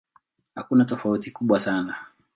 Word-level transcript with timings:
Hakuna 0.55 0.85
tofauti 0.85 1.31
kubwa 1.31 1.59
sana. 1.59 1.95